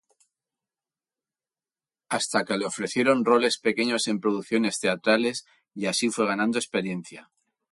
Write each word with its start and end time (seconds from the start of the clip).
Hasta 2.09 2.43
que 2.43 2.57
le 2.57 2.65
ofrecieron 2.65 3.23
roles 3.23 3.59
pequeños 3.59 4.07
en 4.07 4.19
producciones 4.19 4.79
teatrales, 4.79 5.45
y 5.75 5.85
así 5.85 6.09
fue 6.09 6.25
ganando 6.25 6.57
experiencia. 6.57 7.29